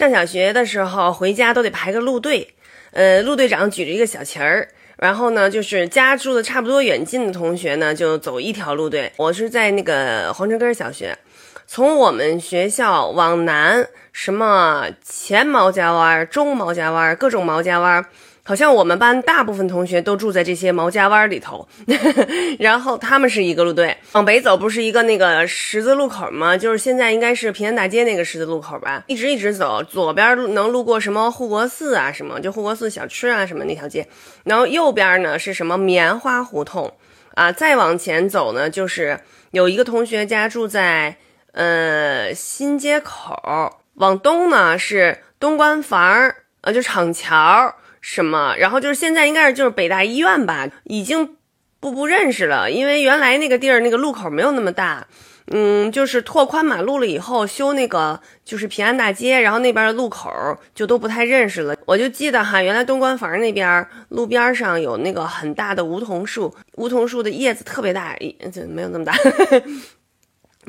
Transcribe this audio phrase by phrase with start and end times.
[0.00, 2.54] 上小学的时候回家都得排个路队，
[2.92, 9.12] 呃，路队长举着一个小旗儿，然后呢，就是家住的差不多远近的同学呢，就走一条路队。
[9.18, 11.18] 我是在那个黄城根小学，
[11.66, 18.02] 从我们学校往南，什么前毛家湾、中毛家湾、各种毛家湾。
[18.50, 21.68] 好像我们班大部分同学都住在这些毛家湾里头，
[22.58, 26.56] 然后他们是一个路队，往北走不是一个那个十字路口吗？
[26.56, 34.08] 就是现在应该是平安大街那个十字路口吧，一直一直走，左边能路过什么护国寺啊，什么就护国寺小吃啊什么那条街，
[34.42, 36.92] 然后右边呢是什么棉花胡同。
[37.36, 39.20] 啊，再往前走呢就是
[39.52, 41.18] 有一个同学家住在
[41.52, 47.76] 呃新街口，往东呢是东关房啊，就厂桥。
[48.00, 48.54] 什么？
[48.56, 51.36] 然后就是现在应该是就是北大医院吧，已经
[51.78, 55.06] 不不认识了，因为原来那个地儿那个路口没有那么大，
[55.52, 60.30] 嗯，就是拓宽马路了以后修那个就是平安大街，然后那边的路口
[60.74, 61.76] 就都不太认识了。
[61.86, 68.16] 我就记得哈，原来东关房那边路边上有那个很大的梧桐树，梧桐树的叶子特别大，
[68.52, 69.14] 就没有那么大。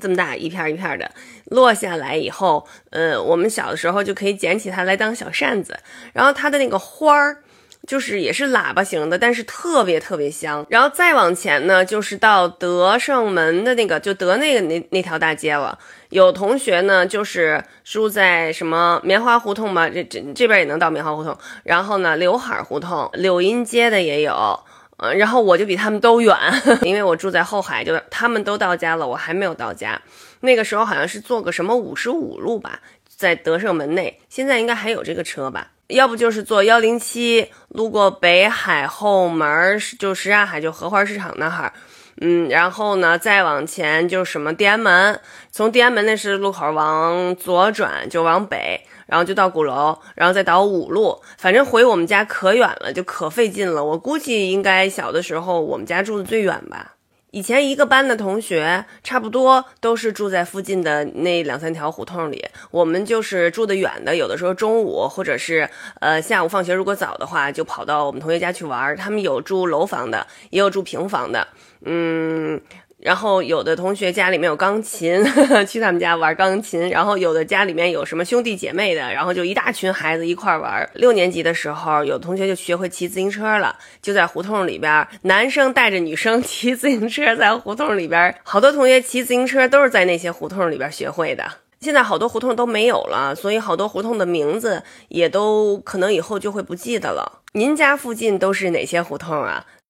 [0.00, 1.10] 这么大一片一片的
[1.46, 5.78] 落下来以后，呃，我们小的时候就可以捡起它来当小扇子。
[6.12, 7.38] 然后它的那个花儿，
[7.86, 10.64] 就是也是喇叭形的，但是特别特别香。
[10.70, 15.76] 然后再往前呢，就是到德胜门的那个，就德那个那那条大街了。
[16.10, 21.36] 有同学呢，就是住在什么棉花胡同吧，这这这边也能到棉花胡同。
[21.64, 24.60] 然后呢，刘海胡同、柳荫街的也有。
[25.02, 26.36] 嗯，然后我就比他们都远，
[26.82, 30.00] 因为我住在后海，就他们都到家了，我还没有到家。
[30.40, 35.68] 那个时候好像是坐个什么五十五路吧，在德胜门内，现在应该还有这个车吧？
[35.88, 41.72] 要不就是坐幺零七，路过北海后门，就什刹海，就荷花市场那哈儿。
[42.20, 48.80] 嗯，然后呢，再往前就什么天安门，从天安门那是路口往左转就往北。
[49.06, 53.84] 然后就到鼓楼，然后再倒五路，反正回我们家可远了，就可费劲了。
[53.84, 56.94] 我估计应该小的时候我们家住的最远吧。
[57.32, 65.68] 以前一个班的同学差不多都是住在附近的那两三条胡同里，我们就是住得远的，有的时候中午或者是
[66.00, 68.96] 呃下午放学如果早的话，就跑到我们同学家去玩。
[68.96, 71.48] 他们有住楼房的，也有住平房的，
[71.84, 72.60] 嗯。
[73.00, 75.24] 然后有的同学家里面有钢琴，
[75.66, 76.90] 去他们家玩钢琴。
[76.90, 80.88] 然后有的家里面有什么兄弟姐妹的，然后就一大群孩子一块玩。
[80.94, 88.34] 六年级的时候，有同学就学会骑自行车了，就在胡同里边，男生带着女生骑自行车在胡同里边。
[88.42, 91.44] 好多同学骑自行车都是在那些胡同里边学会的。
[91.80, 97.40] 现在好多胡同都没有了，所以好多胡同的名字也都可能以后就会不记得了。
[97.54, 99.64] 您家附近都是哪些胡同啊？